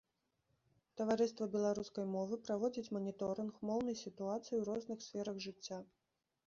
Таварыства 1.01 1.47
беларускай 1.55 2.05
мовы 2.15 2.39
праводзіць 2.47 2.93
маніторынг 2.99 3.53
моўнай 3.71 4.01
сітуацыі 4.05 4.55
ў 4.57 4.63
розных 4.73 4.99
сферах 5.07 5.35
жыцця. 5.49 5.79